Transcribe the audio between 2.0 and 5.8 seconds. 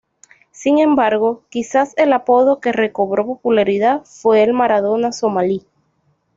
apodo que recobró popularidad fue el ""Maradona somalí"".